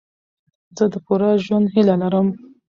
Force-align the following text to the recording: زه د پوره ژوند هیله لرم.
زه 0.77 0.85
د 0.93 0.95
پوره 1.05 1.29
ژوند 1.45 1.65
هیله 1.73 1.95
لرم. 2.01 2.27